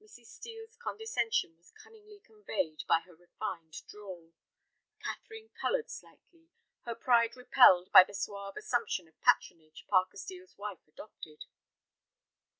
[0.00, 0.26] Mrs.
[0.26, 4.30] Steel's condescension was cunningly conveyed by her refined drawl.
[5.00, 6.50] Catherine colored slightly,
[6.82, 11.46] her pride repelled by the suave assumption of patronage Parker Steel's wife adopted.